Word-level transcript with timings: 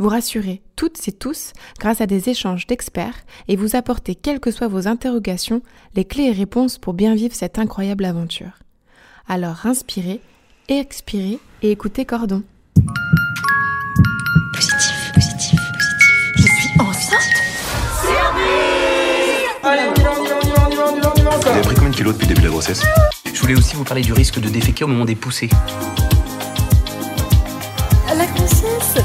Vous 0.00 0.08
rassurer 0.08 0.62
toutes 0.76 1.06
et 1.08 1.12
tous 1.12 1.52
grâce 1.78 2.00
à 2.00 2.06
des 2.06 2.30
échanges 2.30 2.66
d'experts 2.66 3.20
et 3.48 3.56
vous 3.56 3.76
apporter, 3.76 4.14
quelles 4.14 4.40
que 4.40 4.50
soient 4.50 4.66
vos 4.66 4.88
interrogations, 4.88 5.60
les 5.94 6.06
clés 6.06 6.24
et 6.24 6.32
réponses 6.32 6.78
pour 6.78 6.94
bien 6.94 7.14
vivre 7.14 7.34
cette 7.34 7.58
incroyable 7.58 8.06
aventure. 8.06 8.58
Alors 9.28 9.66
inspirez, 9.66 10.22
expirez 10.68 11.38
et 11.62 11.70
écoutez 11.70 12.06
Cordon. 12.06 12.42
Positif, 14.54 15.12
positif, 15.14 15.60
positif. 15.60 16.10
Je 16.36 16.42
suis 16.42 16.80
enceinte 16.80 17.20
Allez, 19.62 19.82
on 19.82 19.94
y 19.94 20.02
va, 20.02 20.12
on 20.18 20.24
y 20.24 20.28
va, 20.28 20.38
on 20.40 20.46
y 20.46 20.50
va, 20.50 20.66
on 20.66 20.70
y 20.70 20.76
va, 20.76 20.86
on 20.86 20.96
y 20.96 21.00
va, 21.00 21.12
on 21.14 21.16
y 21.16 21.22
va 21.22 21.30
Vous 21.36 21.48
avez 21.48 21.60
pris 21.60 21.74
combien 21.74 21.90
de 21.90 21.96
kilos 21.96 22.14
depuis 22.14 22.26
le 22.26 22.34
début 22.34 22.40
de 22.40 22.46
la 22.46 22.52
grossesse? 22.52 22.82
Je 23.32 23.40
voulais 23.40 23.54
aussi 23.54 23.76
vous 23.76 23.84
parler 23.84 24.02
du 24.02 24.14
risque 24.14 24.40
de 24.40 24.48
déféquer 24.48 24.84
au 24.84 24.88
moment 24.88 25.04
des 25.04 25.14
poussées. 25.14 25.50
La 28.16 28.26
grossesse, 28.26 29.04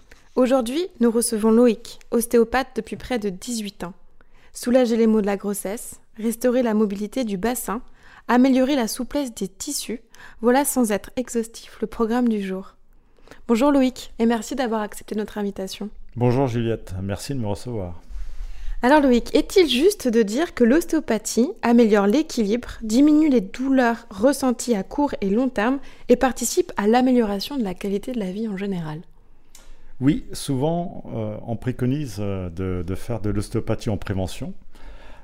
Aujourd'hui, 0.35 0.87
nous 1.01 1.11
recevons 1.11 1.51
Loïc, 1.51 1.99
ostéopathe 2.11 2.69
depuis 2.77 2.95
près 2.95 3.19
de 3.19 3.27
18 3.29 3.83
ans. 3.83 3.93
Soulager 4.53 4.95
les 4.95 5.05
maux 5.05 5.19
de 5.19 5.25
la 5.25 5.35
grossesse, 5.35 5.99
restaurer 6.17 6.63
la 6.63 6.73
mobilité 6.73 7.25
du 7.25 7.35
bassin, 7.35 7.81
améliorer 8.29 8.77
la 8.77 8.87
souplesse 8.87 9.35
des 9.35 9.49
tissus, 9.49 9.99
voilà 10.39 10.63
sans 10.63 10.93
être 10.93 11.11
exhaustif 11.17 11.77
le 11.81 11.87
programme 11.87 12.29
du 12.29 12.41
jour. 12.41 12.75
Bonjour 13.49 13.73
Loïc 13.73 14.13
et 14.19 14.25
merci 14.25 14.55
d'avoir 14.55 14.79
accepté 14.79 15.15
notre 15.15 15.37
invitation. 15.37 15.89
Bonjour 16.15 16.47
Juliette, 16.47 16.93
merci 17.03 17.33
de 17.33 17.39
me 17.39 17.47
recevoir. 17.47 17.99
Alors 18.83 19.01
Loïc, 19.01 19.35
est-il 19.35 19.67
juste 19.67 20.07
de 20.07 20.21
dire 20.21 20.53
que 20.53 20.63
l'ostéopathie 20.63 21.49
améliore 21.61 22.07
l'équilibre, 22.07 22.77
diminue 22.83 23.27
les 23.27 23.41
douleurs 23.41 24.07
ressenties 24.09 24.75
à 24.75 24.83
court 24.83 25.13
et 25.19 25.29
long 25.29 25.49
terme 25.49 25.79
et 26.07 26.15
participe 26.15 26.71
à 26.77 26.87
l'amélioration 26.87 27.57
de 27.57 27.63
la 27.63 27.73
qualité 27.73 28.13
de 28.13 28.19
la 28.19 28.31
vie 28.31 28.47
en 28.47 28.55
général? 28.55 29.01
Oui, 30.01 30.25
souvent 30.33 31.03
euh, 31.13 31.37
on 31.45 31.55
préconise 31.55 32.17
euh, 32.19 32.49
de, 32.49 32.95
faire 32.95 33.21
de 33.21 33.29
l'ostéopathie 33.29 33.91
en 33.91 33.97
prévention, 33.97 34.55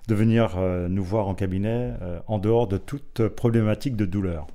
de 0.07 0.13
venir 0.13 0.53
euh, 0.57 0.87
nous 0.87 1.03
voir 1.03 1.27
en 1.27 1.33
cabinet 1.33 1.93
en 2.27 2.37
dehors 2.37 2.67
de 2.67 2.77
toute 2.77 3.27
problématique 3.27 3.95
de 3.95 4.05
douleur. 4.05 4.45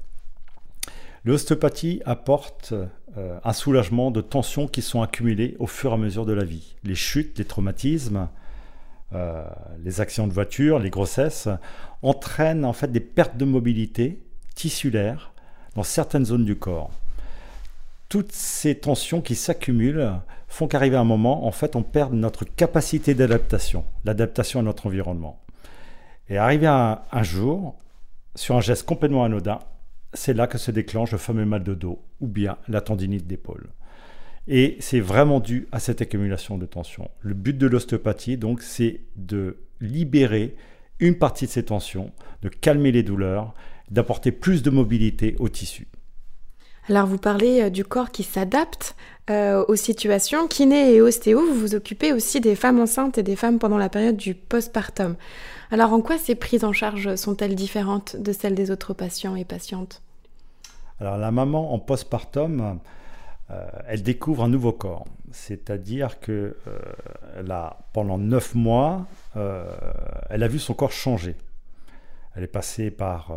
L'ostéopathie 1.25 2.03
apporte 2.05 2.75
un 3.17 3.53
soulagement 3.53 4.11
de 4.11 4.21
tensions 4.21 4.67
qui 4.67 4.83
sont 4.83 5.03
accumulées 5.03 5.57
au 5.61 5.67
fur 5.69 5.91
et 5.91 5.95
à 5.95 5.97
mesure 5.97 6.27
de 6.27 6.33
la 6.33 6.43
vie. 6.43 6.75
Les 6.83 6.97
chutes, 6.97 7.39
les 7.39 7.45
traumatismes, 7.45 8.29
les 9.85 10.01
accidents 10.01 10.27
de 10.27 10.33
voiture, 10.33 10.81
les 10.81 10.91
grossesses, 10.91 11.49
entraînent 12.03 12.65
en 12.65 12.73
fait 12.73 12.91
des 12.91 12.99
pertes 12.99 13.37
de 13.37 13.45
mobilité 13.45 14.21
tissulaire 14.57 15.33
dans 15.77 15.85
certaines 15.85 16.25
zones 16.25 16.45
du 16.45 16.57
corps. 16.57 16.91
Toutes 18.13 18.33
ces 18.33 18.75
tensions 18.75 19.23
qui 19.23 19.35
s'accumulent 19.35 20.21
font 20.47 20.69
qu'arriver 20.69 20.99
un 20.99 21.05
moment, 21.05 21.47
en 21.47 21.51
fait, 21.51 21.77
on 21.77 21.83
perd 21.83 22.13
notre 22.13 22.45
capacité 22.45 23.15
d'adaptation, 23.15 23.87
l'adaptation 24.05 24.61
à 24.61 24.63
notre 24.63 24.87
environnement. 24.87 25.41
Et 26.29 26.37
un, 26.37 27.01
un 27.11 27.23
jour, 27.23 27.79
sur 28.35 28.55
un 28.55 28.61
geste 28.61 28.85
complètement 28.85 29.25
anodin, 29.25 29.61
c'est 30.13 30.35
là 30.35 30.47
que 30.47 30.59
se 30.59 30.71
déclenche 30.71 31.13
le 31.13 31.17
fameux 31.17 31.47
mal 31.47 31.65
de 31.65 31.73
dos 31.73 32.03
ou 32.21 32.27
bien 32.27 32.59
la 32.69 32.83
tendinite 32.83 33.27
d'épaule. 33.27 33.71
Et 34.47 34.77
c'est 34.81 35.01
vraiment 35.01 35.41
dû 35.41 35.67
à 35.73 35.81
cette 35.81 36.03
accumulation 36.03 36.59
de 36.59 36.67
tensions. 36.67 37.11
Le 37.21 37.33
but 37.33 37.57
de 37.57 37.67
l'ostéopathie, 37.67 38.37
donc, 38.37 38.61
c'est 38.61 39.01
de 39.17 39.57
libérer 39.81 40.55
une 41.01 41.17
partie 41.17 41.47
de 41.47 41.51
ces 41.51 41.65
tensions, 41.65 42.13
de 42.43 42.51
calmer 42.51 42.93
les 42.93 43.05
douleurs, 43.05 43.55
d'apporter 43.91 44.33
plus 44.33 44.63
de 44.63 44.69
mobilité 44.69 45.35
au 45.39 45.49
tissu. 45.49 45.89
Alors 46.89 47.07
vous 47.07 47.19
parlez 47.19 47.63
euh, 47.63 47.71
du 47.71 47.85
corps 47.85 48.11
qui 48.11 48.25
s'adapte 48.25 48.97
euh, 49.31 49.65
aux 49.69 49.77
situations. 49.77 50.49
Kiné 50.49 50.95
et 50.95 51.01
ostéo, 51.01 51.41
vous 51.41 51.55
vous 51.55 51.75
occupez 51.77 52.13
aussi 52.13 52.41
des 52.41 52.57
femmes 52.57 52.81
enceintes 52.81 53.19
et 53.19 53.23
des 53.23 53.37
femmes 53.37 53.61
pendant 53.61 53.79
la 53.79 53.89
période 53.89 54.17
du 54.17 54.35
postpartum. 54.35 55.15
Alors 55.71 55.93
en 55.93 56.01
quoi 56.01 56.19
ces 56.19 56.35
prises 56.35 56.65
en 56.65 56.73
charge 56.73 57.15
sont-elles 57.15 57.55
différentes 57.55 58.17
de 58.17 58.33
celles 58.33 58.57
des 58.57 58.73
autres 58.73 58.95
patients 58.95 59.37
et 59.37 59.45
patientes? 59.45 60.03
Alors 61.01 61.19
la 61.19 61.31
maman 61.31 61.73
en 61.73 61.79
postpartum, 61.79 62.81
euh, 63.51 63.67
elle 63.87 64.03
découvre 64.03 64.43
un 64.43 64.49
nouveau 64.49 64.73
corps. 64.73 65.05
C'est-à-dire 65.31 66.19
que 66.19 66.57
euh, 66.67 67.71
pendant 67.93 68.19
neuf 68.19 68.55
mois, 68.55 69.07
elle 69.35 70.43
a 70.43 70.49
vu 70.49 70.59
son 70.59 70.75
corps 70.75 70.93
changer. 70.93 71.37
Elle 72.35 72.43
est 72.43 72.49
passée 72.49 72.91
par 72.91 73.31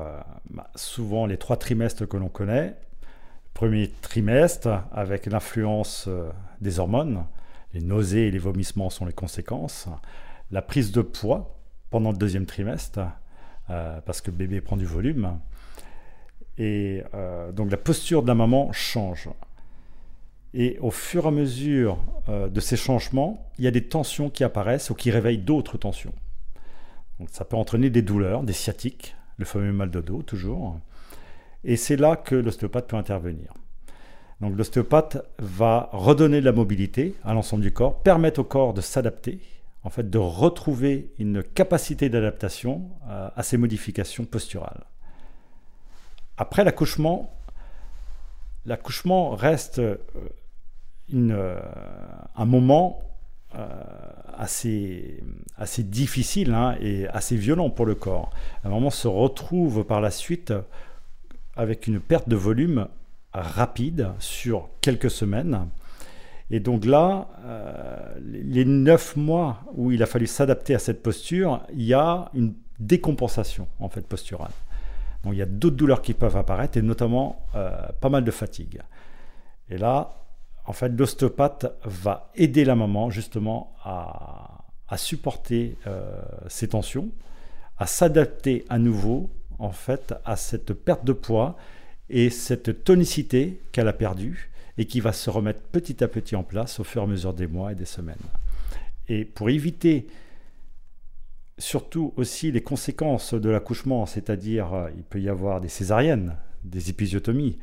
bah, 0.49 0.67
souvent 0.75 1.25
les 1.25 1.37
trois 1.37 1.57
trimestres 1.57 2.07
que 2.07 2.17
l'on 2.17 2.27
connaît. 2.27 2.75
Premier 3.55 3.89
trimestre 4.01 4.83
avec 4.91 5.27
l'influence 5.27 6.07
euh, 6.09 6.29
des 6.59 6.79
hormones, 6.79 7.23
les 7.73 7.79
nausées 7.79 8.27
et 8.27 8.31
les 8.31 8.37
vomissements 8.37 8.89
sont 8.89 9.05
les 9.05 9.13
conséquences. 9.13 9.87
La 10.51 10.61
prise 10.61 10.91
de 10.91 11.01
poids 11.01 11.57
pendant 11.89 12.11
le 12.11 12.17
deuxième 12.17 12.45
trimestre, 12.45 12.99
euh, 13.69 14.01
parce 14.01 14.19
que 14.19 14.29
le 14.29 14.35
bébé 14.35 14.59
prend 14.59 14.75
du 14.75 14.85
volume. 14.85 15.39
Et 16.57 17.01
euh, 17.13 17.53
donc 17.53 17.71
la 17.71 17.77
posture 17.77 18.23
de 18.23 18.27
la 18.27 18.35
maman 18.35 18.73
change. 18.73 19.29
Et 20.53 20.77
au 20.81 20.91
fur 20.91 21.23
et 21.23 21.27
à 21.29 21.31
mesure 21.31 21.97
de 22.27 22.59
ces 22.59 22.75
changements, 22.75 23.49
il 23.57 23.63
y 23.63 23.67
a 23.67 23.71
des 23.71 23.87
tensions 23.87 24.29
qui 24.29 24.43
apparaissent 24.43 24.89
ou 24.89 24.95
qui 24.95 25.11
réveillent 25.11 25.37
d'autres 25.37 25.77
tensions. 25.77 26.13
Donc 27.19 27.29
ça 27.31 27.45
peut 27.45 27.57
entraîner 27.57 27.89
des 27.89 28.01
douleurs, 28.01 28.43
des 28.43 28.53
sciatiques, 28.53 29.15
le 29.37 29.45
fameux 29.45 29.71
mal 29.71 29.91
de 29.91 30.01
dos 30.01 30.23
toujours. 30.23 30.77
Et 31.65 31.77
c'est 31.77 31.97
là 31.97 32.15
que 32.15 32.35
l'ostéopathe 32.35 32.87
peut 32.87 32.95
intervenir. 32.95 33.51
Donc 34.39 34.55
l'ostéopathe 34.55 35.17
va 35.39 35.89
redonner 35.91 36.39
de 36.39 36.45
la 36.45 36.51
mobilité 36.51 37.15
à 37.23 37.33
l'ensemble 37.33 37.63
du 37.63 37.73
corps, 37.73 38.01
permettre 38.03 38.41
au 38.41 38.43
corps 38.43 38.73
de 38.73 38.81
s'adapter, 38.81 39.39
en 39.83 39.89
fait 39.89 40.09
de 40.09 40.17
retrouver 40.19 41.11
une 41.17 41.41
capacité 41.41 42.09
d'adaptation 42.09 42.89
euh, 43.09 43.29
à 43.35 43.43
ces 43.43 43.57
modifications 43.57 44.25
posturales. 44.25 44.83
Après 46.37 46.63
l'accouchement, 46.63 47.33
l'accouchement 48.65 49.31
reste 49.31 49.79
euh, 49.79 49.97
euh, 51.13 51.59
un 52.35 52.45
moment 52.45 53.01
assez, 54.37 55.23
assez 55.57 55.81
difficile 55.81 56.53
hein, 56.53 56.75
et 56.81 57.07
assez 57.07 57.37
violent 57.37 57.69
pour 57.69 57.85
le 57.85 57.95
corps. 57.95 58.31
Un 58.65 58.69
moment 58.69 58.89
se 58.89 59.07
retrouve 59.07 59.85
par 59.85 60.01
la 60.01 60.11
suite 60.11 60.51
avec 61.55 61.87
une 61.87 61.99
perte 61.99 62.27
de 62.29 62.35
volume 62.35 62.87
rapide 63.33 64.11
sur 64.19 64.69
quelques 64.81 65.11
semaines. 65.11 65.67
Et 66.51 66.59
donc 66.59 66.85
là, 66.85 67.27
euh, 67.43 68.15
les 68.21 68.65
neuf 68.65 69.15
mois 69.15 69.61
où 69.73 69.91
il 69.91 70.03
a 70.03 70.05
fallu 70.05 70.27
s'adapter 70.27 70.75
à 70.75 70.79
cette 70.79 71.01
posture, 71.01 71.61
il 71.73 71.83
y 71.83 71.93
a 71.93 72.29
une 72.33 72.53
décompensation 72.79 73.67
en 73.79 73.89
fait 73.89 74.05
posturale. 74.05 74.51
Il 75.25 75.33
y 75.33 75.41
a 75.41 75.47
d'autres 75.47 75.75
douleurs 75.75 76.03
qui 76.03 76.13
peuvent 76.13 76.37
apparaître 76.37 76.77
et 76.77 76.83
notamment 76.83 77.47
euh, 77.55 77.71
pas 77.99 78.09
mal 78.09 78.23
de 78.23 78.29
fatigue. 78.29 78.81
Et 79.69 79.77
là, 79.79 80.21
en 80.65 80.73
fait, 80.73 80.89
l'ostéopathe 80.89 81.65
va 81.83 82.29
aider 82.35 82.63
la 82.63 82.75
maman 82.75 83.09
justement 83.09 83.73
à, 83.83 84.65
à 84.87 84.97
supporter 84.97 85.77
euh, 85.87 86.21
ces 86.47 86.69
tensions, 86.69 87.09
à 87.77 87.87
s'adapter 87.87 88.65
à 88.69 88.77
nouveau 88.77 89.31
en 89.59 89.71
fait 89.71 90.13
à 90.25 90.35
cette 90.35 90.73
perte 90.73 91.05
de 91.05 91.13
poids 91.13 91.57
et 92.09 92.29
cette 92.29 92.83
tonicité 92.83 93.61
qu'elle 93.71 93.87
a 93.87 93.93
perdue 93.93 94.51
et 94.77 94.85
qui 94.85 94.99
va 94.99 95.13
se 95.13 95.29
remettre 95.29 95.61
petit 95.61 96.03
à 96.03 96.07
petit 96.07 96.35
en 96.35 96.43
place 96.43 96.79
au 96.79 96.83
fur 96.83 97.01
et 97.01 97.05
à 97.05 97.07
mesure 97.07 97.33
des 97.33 97.47
mois 97.47 97.71
et 97.71 97.75
des 97.75 97.85
semaines. 97.85 98.17
Et 99.07 99.25
pour 99.25 99.49
éviter 99.49 100.07
surtout 101.57 102.13
aussi 102.17 102.51
les 102.51 102.61
conséquences 102.61 103.33
de 103.33 103.49
l'accouchement, 103.49 104.05
c'est-à-dire 104.05 104.73
euh, 104.73 104.89
il 104.95 105.03
peut 105.03 105.21
y 105.21 105.29
avoir 105.29 105.61
des 105.61 105.69
césariennes, 105.69 106.35
des 106.63 106.89
épisiotomies. 106.89 107.59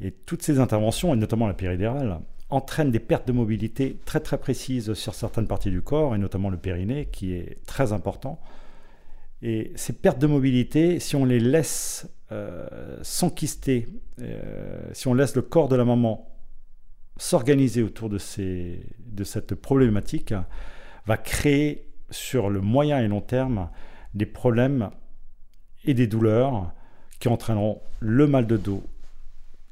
Et 0.00 0.10
toutes 0.10 0.42
ces 0.42 0.58
interventions, 0.58 1.14
et 1.14 1.16
notamment 1.16 1.46
la 1.46 1.54
péridérale, 1.54 2.20
entraînent 2.50 2.90
des 2.90 3.00
pertes 3.00 3.28
de 3.28 3.32
mobilité 3.32 3.98
très 4.04 4.20
très 4.20 4.38
précises 4.38 4.94
sur 4.94 5.14
certaines 5.14 5.46
parties 5.46 5.70
du 5.70 5.82
corps, 5.82 6.14
et 6.14 6.18
notamment 6.18 6.50
le 6.50 6.56
périnée, 6.56 7.06
qui 7.06 7.34
est 7.34 7.58
très 7.66 7.92
important. 7.92 8.40
Et 9.42 9.72
ces 9.76 9.92
pertes 9.92 10.18
de 10.18 10.26
mobilité, 10.26 10.98
si 10.98 11.14
on 11.16 11.24
les 11.24 11.40
laisse 11.40 12.08
euh, 12.32 12.98
s'enquister, 13.02 13.88
euh, 14.20 14.90
si 14.92 15.06
on 15.08 15.14
laisse 15.14 15.36
le 15.36 15.42
corps 15.42 15.68
de 15.68 15.76
la 15.76 15.84
maman 15.84 16.28
s'organiser 17.16 17.82
autour 17.82 18.08
de, 18.08 18.18
ces, 18.18 18.80
de 18.98 19.24
cette 19.24 19.54
problématique, 19.54 20.34
va 21.06 21.16
créer 21.16 21.88
sur 22.10 22.50
le 22.50 22.60
moyen 22.60 23.00
et 23.00 23.08
long 23.08 23.20
terme 23.20 23.70
des 24.14 24.26
problèmes 24.26 24.90
et 25.84 25.94
des 25.94 26.06
douleurs 26.06 26.72
qui 27.18 27.28
entraîneront 27.28 27.80
le 28.00 28.26
mal 28.26 28.46
de 28.46 28.56
dos, 28.56 28.82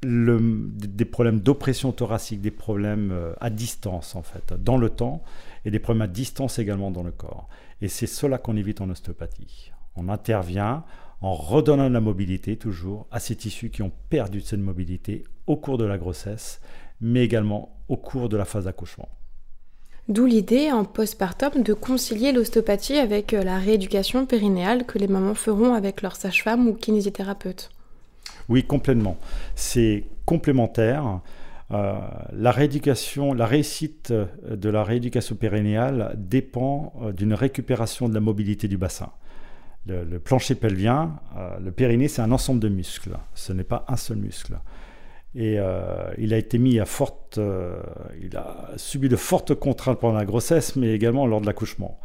des 0.03 1.05
problèmes 1.05 1.41
d'oppression 1.41 1.93
thoracique, 1.93 2.41
des 2.41 2.51
problèmes 2.51 3.11
euh, 3.13 3.33
à 3.41 3.51
distance 3.51 4.15
en 4.15 4.23
fait, 4.23 4.53
dans 4.63 4.77
le 4.77 4.91
temps, 4.91 5.23
et 5.65 5.71
des 5.71 5.79
problèmes 5.79 6.03
à 6.03 6.09
distance 6.09 6.59
également 6.59 6.91
dans 6.91 7.03
le 7.03 7.13
corps. 7.13 7.49
Et 7.81 7.89
c'est 7.89 8.07
cela 8.07 8.39
qu'on 8.39 8.57
évite 8.57 8.81
en 8.81 8.91
ostéopathie. 8.91 9.73
On 9.97 10.09
intervient 10.09 10.85
en 11.21 11.35
redonnant 11.35 11.89
de 11.89 11.95
la 11.95 12.01
mobilité 12.01 12.57
toujours 12.57 13.07
à 13.11 13.21
ces 13.21 13.37
tissus 13.37 13.71
qui 13.71 13.83
ont 13.83 13.93
perdu 14.11 14.41
cette 14.41 14.61
mobilité 14.61 15.25
au 15.47 15.57
cours 15.57 15.79
de 15.79 15.85
la 15.85 15.99
grossesse, 15.99 16.61
mais 17.01 17.25
également 17.25 17.77
au 17.89 17.97
cours 17.97 18.29
de 18.29 18.37
la 18.37 18.45
phase 18.45 18.65
d'accouchement. 18.65 19.09
D'où 20.09 20.25
l'idée 20.25 20.71
en 20.71 20.85
postpartum 20.85 21.63
de 21.65 21.75
concilier 21.75 22.31
l'ostéopathie 22.31 22.97
avec 22.97 23.35
euh, 23.35 23.43
la 23.43 23.59
rééducation 23.59 24.25
périnéale 24.25 24.87
que 24.87 24.99
les 24.99 25.09
mamans 25.09 25.35
feront 25.35 25.75
avec 25.75 26.01
leur 26.01 26.15
sage-femme 26.15 26.69
ou 26.69 26.75
kinésithérapeute. 26.75 27.71
Oui, 28.49 28.63
complètement. 28.63 29.17
C'est 29.57 30.05
complémentaire. 30.25 31.21
Euh, 31.73 31.95
la 32.33 32.53
rééducation, 32.53 33.33
la 33.35 33.47
réussite 33.47 34.13
euh, 34.13 34.27
de 34.55 34.69
la 34.69 34.85
rééducation 34.85 35.35
périnéale 35.35 36.15
dépend 36.17 36.93
d'une 37.17 37.35
récupération 37.35 38.09
de 38.09 38.15
la 38.15 38.21
mobilité 38.21 38.69
du 38.69 38.77
bassin. 38.77 39.11
Le, 39.89 40.19
plancher 40.19 40.57
pelvien, 40.57 41.21
le 41.63 41.71
périnée, 41.71 42.09
c'est 42.09 42.21
un 42.21 42.33
ensemble 42.33 42.59
de 42.59 42.69
muscles. 42.69 43.17
Ce 43.35 43.53
n'est 43.53 43.63
pas 43.63 43.85
un 43.87 43.97
seul 43.97 44.17
muscle. 44.17 44.59
Et 45.37 45.59
euh, 45.59 46.15
il 46.17 46.33
a 46.33 46.39
été 46.39 46.57
mis 46.57 46.81
à 46.81 46.87
forte. 46.87 47.37
Euh, 47.37 47.83
il 48.23 48.35
a 48.39 48.71
subi 48.77 49.11
de 49.11 49.17
fortes 49.17 49.55
contraintes 49.55 50.01
pendant 50.01 50.17
la 50.17 50.25
grossesse, 50.25 50.77
mais 50.77 50.95
également 50.95 51.27
lors 51.27 51.43
de 51.43 51.47
l'accouchement. 51.47 52.01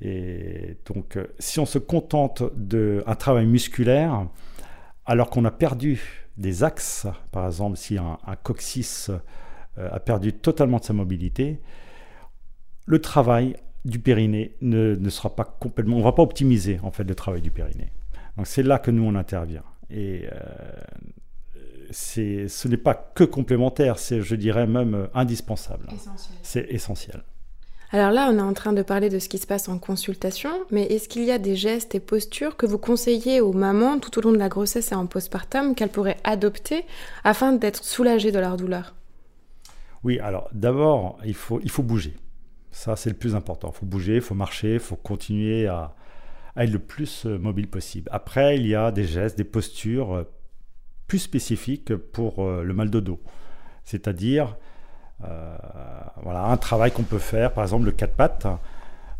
Et 0.00 0.76
donc, 0.86 1.16
euh, 1.16 1.26
si 1.40 1.58
on 1.58 1.66
se 1.66 1.78
contente 1.78 2.44
d'un 2.54 3.14
travail 3.16 3.46
musculaire, 3.46 4.28
alors 5.06 5.28
qu'on 5.28 5.44
a 5.44 5.50
perdu 5.50 6.21
des 6.36 6.64
axes, 6.64 7.06
par 7.30 7.46
exemple, 7.46 7.76
si 7.76 7.98
un, 7.98 8.18
coccyx 8.42 9.10
a 9.76 10.00
perdu 10.00 10.32
totalement 10.32 10.78
de 10.78 10.84
sa 10.84 10.92
mobilité, 10.92 11.60
le 12.86 13.00
travail 13.00 13.56
du 13.84 13.98
périnée 13.98 14.56
ne, 14.60 14.94
ne 14.94 15.10
sera 15.10 15.34
pas 15.34 15.44
complètement. 15.44 15.96
On 15.96 16.00
ne 16.00 16.04
va 16.04 16.12
pas 16.12 16.22
optimiser 16.22 16.80
en 16.82 16.90
fait 16.90 17.04
le 17.04 17.14
travail 17.14 17.42
du 17.42 17.50
périnée. 17.50 17.92
Donc, 18.36 18.46
c'est 18.46 18.62
là 18.62 18.78
que 18.78 18.90
nous 18.90 19.04
on 19.04 19.14
intervient. 19.14 19.64
Et 19.90 20.26
ce 21.92 22.68
n'est 22.68 22.76
pas 22.76 22.94
que 22.94 23.24
complémentaire, 23.24 23.98
c'est, 23.98 24.22
je 24.22 24.34
dirais, 24.34 24.66
même 24.66 24.94
euh, 24.94 25.06
indispensable. 25.14 25.86
C'est 26.42 26.66
essentiel. 26.70 27.22
Alors 27.94 28.10
là, 28.10 28.30
on 28.32 28.38
est 28.38 28.42
en 28.42 28.54
train 28.54 28.72
de 28.72 28.80
parler 28.80 29.10
de 29.10 29.18
ce 29.18 29.28
qui 29.28 29.36
se 29.36 29.46
passe 29.46 29.68
en 29.68 29.78
consultation, 29.78 30.50
mais 30.70 30.84
est-ce 30.84 31.10
qu'il 31.10 31.24
y 31.24 31.30
a 31.30 31.36
des 31.36 31.56
gestes 31.56 31.94
et 31.94 32.00
postures 32.00 32.56
que 32.56 32.64
vous 32.64 32.78
conseillez 32.78 33.42
aux 33.42 33.52
mamans 33.52 33.98
tout 33.98 34.18
au 34.18 34.22
long 34.22 34.32
de 34.32 34.38
la 34.38 34.48
grossesse 34.48 34.92
et 34.92 34.94
en 34.94 35.04
postpartum 35.04 35.74
qu'elles 35.74 35.90
pourraient 35.90 36.16
adopter 36.24 36.86
afin 37.22 37.52
d'être 37.52 37.84
soulagées 37.84 38.32
de 38.32 38.38
leur 38.38 38.56
douleur? 38.56 38.94
Oui, 40.04 40.18
alors 40.20 40.48
d'abord, 40.54 41.18
il 41.22 41.34
faut, 41.34 41.60
bouger. 41.82 42.16
Ça, 42.70 42.96
c'est 42.96 43.10
le 43.10 43.16
plus 43.16 43.34
important. 43.34 43.70
Il 43.74 43.78
faut 43.80 43.86
bouger, 43.86 44.16
il 44.16 44.22
faut 44.22 44.34
marcher, 44.34 44.74
il 44.74 44.80
faut 44.80 44.96
continuer 44.96 45.66
à, 45.66 45.94
à, 46.56 46.64
être 46.64 46.72
le 46.72 46.78
plus 46.78 47.26
euh, 47.26 47.36
mobile 47.36 47.68
possible. 47.68 48.08
Après, 48.10 48.56
il 48.56 48.66
y 48.66 48.74
a 48.74 48.90
des 48.90 49.04
gestes, 49.04 49.36
des 49.36 49.44
postures 49.44 50.14
euh, 50.14 50.24
plus 51.08 51.18
spécifique 51.18 51.94
pour 51.94 52.38
euh, 52.38 52.62
le 52.62 52.72
mal 52.72 52.88
de 52.88 53.00
dos. 53.00 53.20
C'est-à-dire 53.84 54.56
voilà, 56.22 56.44
un 56.44 56.56
travail 56.56 56.92
qu'on 56.92 57.02
peut 57.02 57.18
faire, 57.18 57.52
par 57.52 57.64
exemple 57.64 57.84
le 57.84 57.92
quatre 57.92 58.14
pattes. 58.14 58.46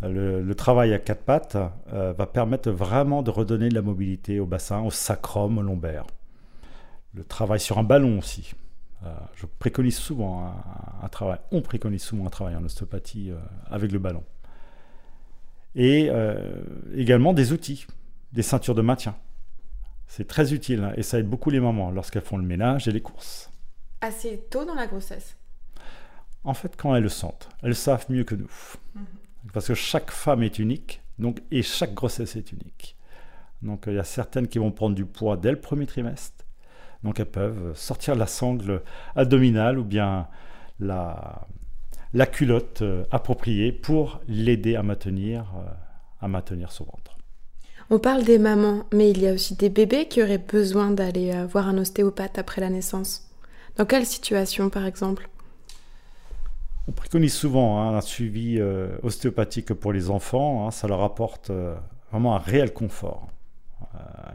Le, 0.03 0.53
travail 0.55 0.93
à 0.93 0.99
quatre 0.99 1.23
pattes 1.23 1.57
euh, 1.93 2.13
va 2.13 2.27
permettre 2.27 2.71
vraiment 2.73 3.23
de 3.23 3.31
redonner 3.31 3.69
de 3.69 3.75
la 3.75 3.83
mobilité 3.83 4.41
au 4.41 4.47
bassin, 4.47 4.81
au 4.81 4.91
sacrum, 4.91 5.59
au 5.59 5.63
lombaire. 5.63 6.07
Le 7.15 7.23
travail 7.23 7.61
sur 7.61 7.79
un 7.79 7.85
ballon 7.85 8.19
aussi. 8.19 8.53
je 9.37 9.47
préconise 9.61 9.97
souvent 9.97 10.53
un, 11.03 11.09
travail, 11.09 11.39
on 11.53 11.61
préconise 11.61 12.03
souvent 12.03 12.27
un 12.27 12.31
travail 12.31 12.57
en 12.57 12.65
ostéopathie 12.65 13.31
avec 13.71 13.93
le 13.93 14.01
ballon. 14.01 14.25
Et 15.77 16.11
également 16.95 17.33
des 17.33 17.53
outils, 17.53 17.87
des 18.33 18.43
ceintures 18.43 18.75
de 18.75 18.83
maintien. 18.83 19.15
C'est 20.15 20.27
très 20.29 20.53
utile 20.53 20.85
hein, 20.85 20.93
et 20.97 21.03
ça 21.03 21.19
aide 21.19 21.27
beaucoup 21.27 21.49
les 21.49 21.59
mamans 21.59 21.91
lorsqu'elles 21.91 22.23
font 22.23 22.37
le 22.37 22.45
ménage 22.45 22.87
et 22.87 22.93
les 22.93 23.01
courses. 23.01 23.51
Assez 24.03 24.43
tôt 24.51 24.65
dans 24.67 24.75
la 24.75 24.87
grossesse? 24.87 25.37
En 26.45 26.55
fait, 26.55 26.77
quand 26.77 26.95
elles 26.95 27.03
le 27.03 27.09
sentent, 27.09 27.49
elles 27.63 27.75
savent 27.75 28.07
mieux 28.09 28.25
que 28.25 28.35
nous. 28.35 28.51
Mhm. 28.95 29.05
Parce 29.53 29.69
que 29.69 29.75
chaque 29.75 30.11
femme 30.11 30.43
est 30.43 30.59
unique 30.59 31.03
donc, 31.19 31.41
et 31.51 31.63
chaque 31.63 31.95
grossesse 31.95 32.37
est 32.37 32.53
unique. 32.53 32.97
Donc 33.63 33.85
il 33.87 33.95
y 33.95 33.99
a 33.99 34.05
certaines 34.05 34.49
qui 34.49 34.59
vont 34.59 34.73
prendre 34.73 34.95
du 34.95 35.05
poids 35.05 35.37
dès 35.37 35.51
le 35.51 35.61
premier 35.61 35.87
trimestre. 35.87 36.45
Donc 37.05 37.21
elles 37.21 37.27
peuvent 37.27 37.77
sortir 37.77 38.15
la 38.15 38.27
sangle 38.27 38.83
abdominale 39.15 39.79
ou 39.79 39.85
bien 39.85 40.29
la, 40.81 41.47
la 42.13 42.27
culotte 42.27 42.83
euh, 42.83 43.05
appropriée 43.11 43.73
pour 43.73 44.21
l'aider 44.29 44.77
à 44.77 44.83
maintenir, 44.83 45.45
euh, 45.57 45.71
à 46.21 46.29
maintenir 46.29 46.73
son 46.73 46.85
ventre. 46.85 47.17
On 47.91 47.99
parle 47.99 48.25
des 48.25 48.39
mamans, 48.39 48.85
mais 48.93 49.11
il 49.11 49.21
y 49.21 49.29
a 49.29 49.33
aussi 49.33 49.55
des 49.55 49.69
bébés 49.69 50.07
qui 50.09 50.23
auraient 50.23 50.39
besoin 50.39 50.91
d'aller 50.91 51.33
euh, 51.33 51.47
voir 51.47 51.69
un 51.69 51.79
ostéopathe 51.79 52.39
après 52.39 52.61
la 52.61 52.71
naissance. 52.71 53.29
Dans 53.77 53.85
quelle 53.85 54.07
situation, 54.07 54.71
par 54.71 54.87
exemple? 54.87 55.29
On 56.89 56.93
préconise 56.93 57.35
souvent 57.35 57.81
hein, 57.81 57.97
un 57.97 58.01
suivi 58.01 58.59
euh, 58.59 58.97
ostéopathique 59.03 59.73
pour 59.75 59.93
les 59.93 60.11
enfants. 60.11 60.67
Hein, 60.67 60.71
ça 60.71 60.89
leur 60.89 61.03
apporte 61.03 61.51
euh, 61.51 61.75
vraiment 62.11 62.35
un 62.35 62.39
réel 62.39 62.73
confort. 62.73 63.29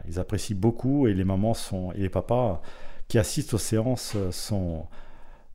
ils 0.08 0.18
apprécient 0.18 0.56
beaucoup 0.56 1.06
et 1.06 1.14
les 1.14 1.24
mamans 1.24 1.54
sont, 1.54 1.92
et 1.92 1.98
les 1.98 2.08
papas 2.08 2.62
qui 3.08 3.18
assistent 3.18 3.54
aux 3.54 3.58
séances 3.58 4.16
sont 4.30 4.86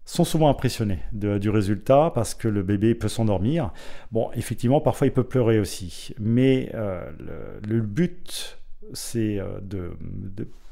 sont 0.05 0.25
souvent 0.25 0.49
impressionnés 0.49 0.99
du 1.11 1.49
résultat 1.49 2.11
parce 2.13 2.33
que 2.33 2.47
le 2.47 2.61
bébé 2.61 2.93
peut 2.93 3.07
s'endormir. 3.07 3.71
Bon, 4.11 4.29
effectivement, 4.33 4.81
parfois 4.81 5.07
il 5.07 5.13
peut 5.13 5.23
pleurer 5.23 5.59
aussi, 5.59 6.13
mais 6.19 6.69
euh, 6.73 7.09
le, 7.65 7.81
but, 7.81 8.59
c'est 8.93 9.39
euh, 9.39 9.59
de, 9.61 9.91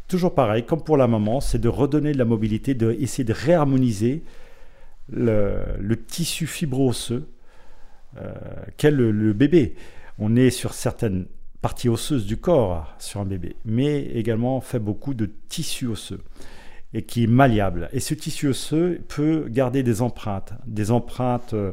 toujours 0.07 0.35
pareil, 0.35 0.65
comme 0.65 0.83
pour 0.83 0.97
la 0.97 1.07
maman, 1.07 1.39
c'est 1.39 1.59
de 1.59 1.69
redonner 1.69 2.11
de 2.11 2.17
la 2.17 2.25
mobilité, 2.25 2.73
d'essayer 2.73 3.23
de, 3.23 3.33
réharmoniser 3.33 4.23
le, 5.11 5.95
tissu 5.95 6.47
fibro-osseux 6.47 7.27
euh, 8.17 8.33
qu'est 8.77 8.91
le 8.91 9.33
bébé. 9.33 9.75
On 10.19 10.35
est 10.35 10.49
sur 10.49 10.73
certaines 10.73 11.25
parties 11.61 11.89
osseuses 11.89 12.25
du 12.25 12.37
corps 12.37 12.93
sur 12.99 13.21
un 13.21 13.25
bébé, 13.25 13.55
mais 13.65 14.01
également 14.05 14.61
fait 14.61 14.79
beaucoup 14.79 15.13
de 15.13 15.29
tissu 15.47 15.87
osseux 15.87 16.21
et 16.93 17.03
qui 17.03 17.23
est 17.23 17.27
malléable. 17.27 17.89
Et 17.93 17.99
ce 17.99 18.13
tissu 18.13 18.47
osseux 18.47 19.01
peut 19.07 19.45
garder 19.47 19.83
des 19.83 20.01
empreintes, 20.01 20.53
des 20.65 20.91
empreintes 20.91 21.53
euh, 21.53 21.71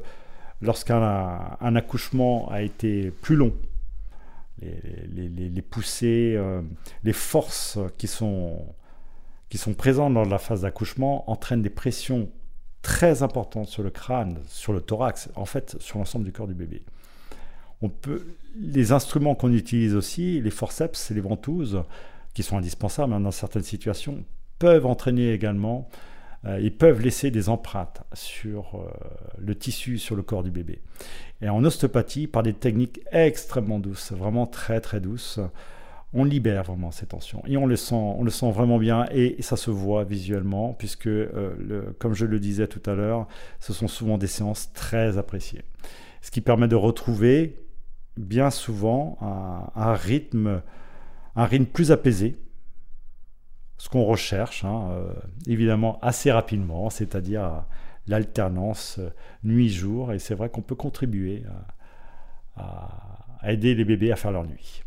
lorsqu'un 0.61 1.57
un 1.61 1.77
accouchement 1.77 2.49
a 2.51 2.63
été 2.63 3.11
plus 3.11 3.37
long. 3.37 3.53
Les, 4.61 5.29
les, 5.29 5.63
poussées, 5.63 6.35
euh, 6.37 6.63
les 7.05 7.13
forces 7.13 7.79
qui 7.97 8.09
sont, 8.09 8.67
qui 9.51 9.57
sont 9.57 9.73
présentes 9.73 10.15
dans 10.15 10.25
la 10.25 10.39
phase 10.39 10.63
d'accouchement 10.63 11.31
entraînent 11.31 11.63
des 11.63 11.71
pressions 11.71 12.29
très 12.83 13.23
importantes 13.23 13.69
sur 13.69 13.83
le 13.83 13.91
crâne, 13.91 14.39
sur 14.47 14.73
le 14.73 14.81
thorax, 14.81 15.31
en 15.35 15.45
fait 15.45 15.77
sur 15.81 15.99
l'ensemble 15.99 16.25
du 16.25 16.33
corps 16.33 16.49
du 16.49 16.55
bébé. 16.55 16.83
On 17.83 17.89
peut, 17.89 18.27
les 18.57 18.93
instruments 18.93 19.35
qu'on 19.35 19.53
utilise 19.53 19.95
aussi, 19.95 20.41
les 20.41 20.51
forceps 20.51 21.11
et 21.11 21.15
les 21.15 21.21
ventouses, 21.21 21.83
qui 22.35 22.43
sont 22.43 22.57
indispensables 22.57 23.13
hein, 23.13 23.21
dans 23.21 23.31
certaines 23.31 23.63
situations, 23.63 24.25
peuvent 24.59 24.87
entraîner 24.87 25.33
également, 25.33 25.89
euh, 26.45 26.61
ils 26.61 26.75
peuvent 26.75 27.01
laisser 27.01 27.31
des 27.31 27.49
empreintes 27.49 28.03
sur 28.13 28.75
euh, 28.75 28.91
le 29.39 29.55
tissu, 29.57 29.99
sur 29.99 30.17
le 30.17 30.23
corps 30.23 30.43
du 30.43 30.51
bébé. 30.51 30.81
Et 31.41 31.49
en 31.49 31.65
ostéopathie, 31.65 32.27
par 32.27 32.43
des 32.43 32.53
techniques 32.53 33.01
extrêmement 33.13 33.79
douces, 33.79 34.13
vraiment 34.13 34.47
très 34.47 34.81
très 34.81 35.01
douces, 35.01 35.41
on 36.15 36.25
libère 36.25 36.65
vraiment 36.65 36.91
ces 36.91 37.07
tensions 37.07 37.43
et 37.47 37.57
on 37.57 37.67
le 37.67 37.77
sent, 37.77 37.95
on 37.95 38.25
le 38.25 38.31
sent 38.31 38.51
vraiment 38.51 38.79
bien 38.79 39.07
et 39.11 39.41
ça 39.43 39.57
se 39.57 39.71
voit 39.71 40.05
visuellement 40.05 40.73
puisque, 40.73 41.07
euh, 41.07 41.93
comme 41.99 42.15
je 42.15 42.25
le 42.25 42.41
disais 42.41 42.67
tout 42.67 42.83
à 42.91 42.95
l'heure, 42.95 43.27
ce 43.61 43.73
sont 43.73 43.89
souvent 43.89 44.17
des 44.17 44.27
séances 44.27 44.73
très 44.73 45.19
appréciées. 45.19 45.63
Ce 46.23 46.31
qui 46.31 46.41
permet 46.41 46.69
de 46.69 46.77
retrouver 46.77 47.57
bien 48.17 48.51
souvent 48.51 49.19
un, 49.21 49.95
rythme, 49.95 50.63
un 51.37 51.45
rythme 51.45 51.67
plus 51.67 51.93
apaisé, 51.93 52.37
ce 53.77 53.89
qu'on 53.89 54.03
recherche, 54.03 54.65
hein, 54.65 54.91
évidemment 55.47 56.01
assez 56.03 56.33
rapidement, 56.33 56.91
c'est-à-dire 56.91 57.65
l'alternance 58.09 58.99
nuit-jour. 59.45 60.13
Et 60.13 60.19
c'est 60.19 60.35
vrai 60.35 60.49
qu'on 60.49 60.63
peut 60.63 60.75
contribuer 60.75 61.45
à, 62.57 63.39
à 63.41 63.53
aider 63.53 63.77
les 63.77 63.85
bébés 63.85 64.11
à 64.11 64.17
faire 64.17 64.33
leur 64.33 64.45
nuit. 64.45 64.83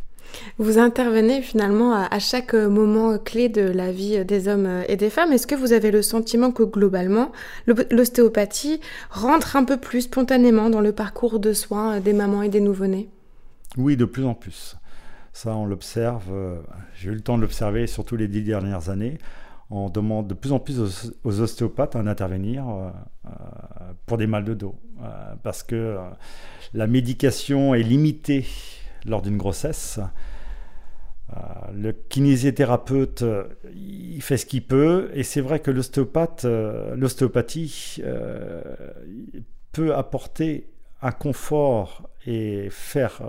Vous 0.57 0.77
intervenez 0.77 1.41
finalement 1.41 1.93
à, 1.93 2.19
chaque 2.19 2.53
moment 2.53 3.17
clé 3.17 3.49
de 3.49 3.61
la 3.61 3.91
vie 3.91 4.23
des 4.25 4.47
hommes 4.47 4.83
et 4.87 4.95
des 4.95 5.09
femmes. 5.09 5.31
Est-ce 5.31 5.47
que 5.47 5.55
vous 5.55 5.73
avez 5.73 5.91
le 5.91 6.01
sentiment 6.01 6.51
que 6.51 6.63
globalement, 6.63 7.31
l'ostéopathie 7.91 8.79
rentre 9.09 9.55
un 9.55 9.63
peu 9.63 9.77
plus 9.77 10.01
spontanément 10.01 10.69
dans 10.69 10.81
le 10.81 10.91
parcours 10.91 11.39
de 11.39 11.53
soins 11.53 11.99
des 11.99 12.13
mamans 12.13 12.41
et 12.43 12.49
des 12.49 12.61
nouveau-nés? 12.61 13.09
Oui, 13.77 13.95
de 13.95 14.05
plus 14.05 14.25
en 14.25 14.33
plus. 14.33 14.77
Ça, 15.33 15.55
on 15.55 15.65
l'observe. 15.65 16.25
Euh, 16.31 16.59
j'ai 16.95 17.09
eu 17.09 17.13
le 17.13 17.21
temps 17.21 17.37
de 17.37 17.41
l'observer 17.41 17.87
surtout 17.87 18.17
les 18.17 18.27
dix 18.27 18.41
dernières 18.41 18.89
années. 18.89 19.17
On 19.69 19.89
demande 19.89 20.27
de 20.27 20.33
plus 20.33 20.51
en 20.51 20.59
plus 20.59 20.79
aux, 21.23 21.39
ostéopathes 21.39 21.95
d'intervenir 21.95 22.67
euh, 22.67 22.89
euh, 23.25 23.29
pour 24.05 24.17
des 24.17 24.27
mal 24.27 24.43
de 24.43 24.53
dos. 24.53 24.75
parce 25.43 25.63
que 25.63 25.97
la 26.73 26.87
médication 26.87 27.73
est 27.73 27.83
limitée 27.83 28.45
lors 29.05 29.22
d'une 29.22 29.38
grossesse. 29.38 30.00
Euh, 31.31 31.39
le 31.74 31.91
kinésithérapeute, 31.93 33.24
il 33.74 34.22
fait 34.22 34.38
ce 34.38 34.46
qu'il 34.46 34.65
peut, 34.65 35.10
et 35.13 35.24
c'est 35.24 35.41
vrai 35.41 35.60
que 35.60 35.72
l'ostéopathe, 35.72 36.46
euh, 36.46 36.96
l'ostéopathie 36.96 38.01
euh, 38.03 38.62
peut 39.72 39.96
apporter 39.96 40.67
un 41.01 41.12
confort 41.12 42.10
et 42.27 42.67
faire 42.70 43.22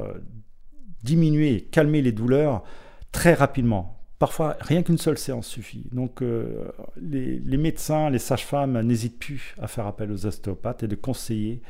diminuer, 1.02 1.62
calmer 1.70 2.02
les 2.02 2.12
douleurs 2.12 2.62
très 3.12 3.34
rapidement. 3.34 3.98
Parfois, 4.18 4.56
rien 4.60 4.82
qu'une 4.82 4.98
seule 4.98 5.16
séance 5.16 5.46
suffit. 5.46 5.88
Donc, 5.90 6.22
les, 7.00 7.56
médecins, 7.56 8.10
les 8.10 8.18
sages-femmes 8.18 8.78
n'hésitent 8.82 9.18
plus 9.18 9.54
à 9.58 9.68
faire 9.68 9.86
appel 9.86 10.12
aux 10.12 10.26
ostéopathes 10.26 10.82
et 10.82 10.86
de 10.86 10.96
conseiller, 10.96 11.62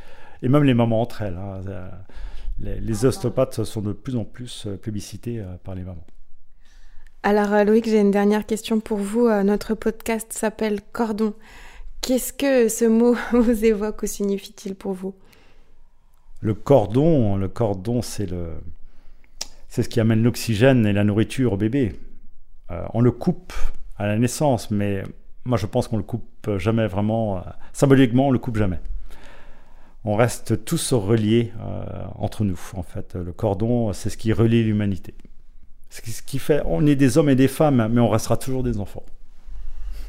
et 0.43 0.49
même 0.49 0.65
les 0.65 0.75
mamans 0.75 1.03
entre 1.03 1.23
elles. 1.23 1.39
Hein, 1.39 1.61
les, 2.59 3.05
ostéopathes 3.05 3.65
sont 3.65 3.81
de 3.81 3.93
plus 3.93 4.17
en 4.17 4.25
plus 4.25 4.67
euh, 4.67 4.77
publicités 4.77 5.41
euh, 5.41 5.57
par 5.63 5.75
les 5.75 5.83
mamans. 5.83 6.07
Alors 7.23 7.53
euh, 7.53 7.65
Loïc, 7.65 7.87
j'ai 7.87 8.01
une 8.01 8.11
dernière 8.11 8.47
question 8.47 8.81
pour 8.81 8.99
vous. 8.99 9.29
Notre 9.29 9.75
podcast 9.75 10.33
s'appelle 10.33 10.81
Cordon. 10.93 11.35
Qu'est-ce 12.01 12.33
que 12.33 12.69
ce 12.69 12.85
mot 12.85 13.17
vous 13.33 13.65
évoque 13.65 14.03
ou 14.03 14.07
signifie-t-il 14.07 14.75
pour 14.75 14.93
vous? 14.93 15.15
Le 16.41 16.55
cordon, 16.55 17.37
le 17.37 17.49
cordon, 17.49 18.03
c'est 18.03 18.27
le, 18.27 18.55
c'est 19.69 19.85
ce 19.85 19.89
qui 19.89 20.01
amène 20.01 20.23
l'oxygène 20.23 20.87
et 20.87 20.93
la 20.93 21.05
nourriture 21.05 21.53
au 21.53 21.57
bébé. 21.57 21.93
on 22.95 23.01
le 23.01 23.13
coupe 23.13 23.53
à 23.97 24.09
la 24.09 24.19
naissance, 24.19 24.73
mais 24.73 25.05
moi 25.45 25.57
je 25.57 25.67
pense 25.67 25.87
qu'on 25.87 25.99
le 25.99 26.03
coupe 26.03 26.59
jamais 26.59 26.89
vraiment. 26.89 27.45
symboliquement, 27.73 28.27
on 28.27 28.31
le 28.33 28.41
coupe 28.41 28.57
jamais 28.57 28.81
on 30.05 30.17
reste 30.17 30.65
tous 30.65 30.93
reliés 30.93 31.53
euh, 31.61 31.85
entre 32.17 32.45
nous. 32.45 32.59
En 32.75 32.83
fait, 32.83 33.15
le 33.15 33.33
cordon, 33.33 33.93
c'est 33.93 34.11
ce 34.11 34.17
qui 34.17 34.33
relie 34.33 34.65
l'humanité. 34.65 35.15
Ce 35.91 36.01
qui 36.23 36.39
fait, 36.39 36.63
on 36.65 36.87
est 36.87 36.97
des 36.97 37.19
hommes 37.19 37.29
et 37.29 37.35
des 37.35 37.49
femmes, 37.49 37.89
mais 37.93 38.01
on 38.01 38.09
restera 38.09 38.37
toujours 38.37 38.63
des 38.63 38.79
enfants. 38.79 39.05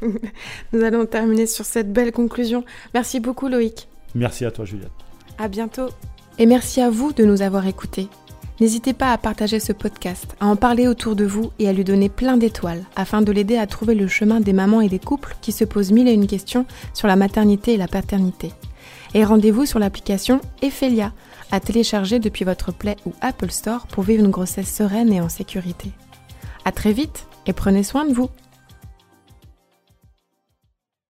Nous 0.73 0.83
allons 0.83 1.05
terminer 1.05 1.45
sur 1.45 1.65
cette 1.65 1.91
belle 1.91 2.11
conclusion. 2.11 2.63
Merci 2.93 3.19
beaucoup, 3.19 3.49
Loïc. 3.49 3.87
Merci 4.15 4.45
à 4.45 4.51
toi, 4.51 4.65
Juliette. 4.65 4.91
À 5.37 5.47
bientôt. 5.47 5.89
Et 6.39 6.45
merci 6.45 6.81
à 6.81 6.89
vous 6.89 7.11
de 7.13 7.25
nous 7.25 7.41
avoir 7.41 7.67
écoutés. 7.67 8.07
N'hésitez 8.59 8.93
pas 8.93 9.11
à 9.11 9.17
partager 9.17 9.59
ce 9.59 9.73
podcast, 9.73 10.35
à 10.39 10.45
en 10.45 10.55
parler 10.55 10.87
autour 10.87 11.15
de 11.15 11.25
vous 11.25 11.51
et 11.59 11.67
à 11.67 11.73
lui 11.73 11.83
donner 11.83 12.07
plein 12.07 12.37
d'étoiles 12.37 12.83
afin 12.95 13.21
de 13.21 13.31
l'aider 13.31 13.57
à 13.57 13.67
trouver 13.67 13.95
le 13.95 14.07
chemin 14.07 14.39
des 14.39 14.53
mamans 14.53 14.81
et 14.81 14.89
des 14.89 14.99
couples 14.99 15.35
qui 15.41 15.51
se 15.51 15.65
posent 15.65 15.91
mille 15.91 16.07
et 16.07 16.13
une 16.13 16.27
questions 16.27 16.65
sur 16.93 17.07
la 17.07 17.15
maternité 17.15 17.73
et 17.73 17.77
la 17.77 17.87
paternité 17.87 18.51
et 19.13 19.23
rendez-vous 19.23 19.65
sur 19.65 19.79
l'application 19.79 20.41
Ephelia 20.61 21.11
à 21.51 21.59
télécharger 21.59 22.19
depuis 22.19 22.45
votre 22.45 22.71
Play 22.71 22.95
ou 23.05 23.13
Apple 23.21 23.51
Store 23.51 23.87
pour 23.87 24.03
vivre 24.03 24.23
une 24.23 24.31
grossesse 24.31 24.73
sereine 24.73 25.11
et 25.13 25.21
en 25.21 25.29
sécurité. 25.29 25.91
À 26.65 26.71
très 26.71 26.93
vite 26.93 27.27
et 27.45 27.53
prenez 27.53 27.83
soin 27.83 28.05
de 28.05 28.13
vous. 28.13 28.29